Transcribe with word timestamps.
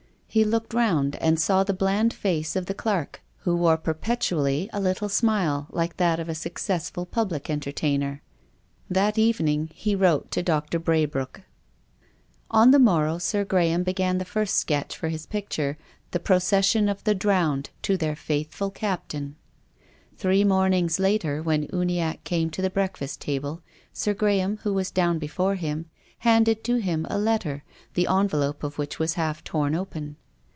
He 0.33 0.45
looked 0.45 0.73
round 0.73 1.17
and 1.17 1.37
saw 1.37 1.65
the 1.65 1.73
bland 1.73 2.13
face 2.13 2.55
of 2.55 2.67
the 2.67 2.73
clerk, 2.73 3.21
who 3.39 3.53
wore 3.53 3.75
perpetually 3.75 4.69
a 4.71 4.79
little 4.79 5.09
smile, 5.09 5.67
like 5.71 5.97
that 5.97 6.21
of 6.21 6.29
a 6.29 6.35
successful 6.35 7.05
public 7.05 7.49
entertainer. 7.49 8.21
That 8.89 9.17
evening 9.17 9.71
he 9.73 9.93
wrote 9.93 10.31
to 10.31 10.41
Doctor 10.41 10.79
Braybrooke. 10.79 11.41
On 12.49 12.71
the 12.71 12.79
morrow 12.79 13.17
Sir 13.17 13.43
Graham 13.43 13.83
began 13.83 14.19
the 14.19 14.23
first 14.23 14.55
sketch 14.55 14.95
for 14.95 15.09
his 15.09 15.25
picture," 15.25 15.77
The 16.11 16.19
Processioji 16.19 16.89
of 16.89 17.03
tJie 17.03 17.19
Drowned 17.19 17.69
to 17.81 17.97
their 17.97 18.15
faithful 18.15 18.71
Captain.'' 18.71 19.35
Three 20.15 20.45
mornings 20.45 20.97
later, 20.97 21.43
when 21.43 21.67
Uniacke 21.73 22.23
came 22.23 22.49
to 22.51 22.61
the 22.61 22.69
breakfast 22.69 23.19
table. 23.19 23.61
Sir 23.91 24.13
Graham, 24.13 24.59
who 24.63 24.73
was 24.73 24.91
down 24.91 25.19
before 25.19 25.55
him, 25.55 25.87
handed 26.19 26.63
to 26.63 26.75
him 26.77 27.05
a 27.09 27.17
letter, 27.19 27.65
the 27.95 28.07
envelope 28.07 28.63
of 28.63 28.77
which 28.77 28.97
was 28.97 29.15
half 29.15 29.43
torn 29.43 29.75
open. 29.75 30.15